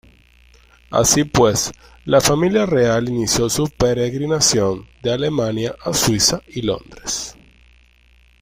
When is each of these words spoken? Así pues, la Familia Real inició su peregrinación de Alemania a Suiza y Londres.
Así 0.89 1.25
pues, 1.25 1.71
la 2.05 2.21
Familia 2.21 2.65
Real 2.65 3.07
inició 3.07 3.49
su 3.49 3.69
peregrinación 3.69 4.87
de 5.03 5.13
Alemania 5.13 5.75
a 5.85 5.93
Suiza 5.93 6.41
y 6.47 6.63
Londres. 6.63 7.35